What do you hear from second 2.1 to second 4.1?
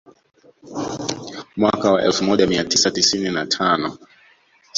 moja mia tisa tisini na tano